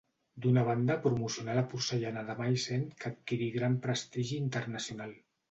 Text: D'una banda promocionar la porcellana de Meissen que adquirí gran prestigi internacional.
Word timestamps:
D'una 0.43 0.61
banda 0.69 0.95
promocionar 1.03 1.55
la 1.57 1.63
porcellana 1.73 2.23
de 2.31 2.37
Meissen 2.41 2.87
que 3.03 3.09
adquirí 3.11 3.51
gran 3.59 3.79
prestigi 3.87 4.43
internacional. 4.47 5.17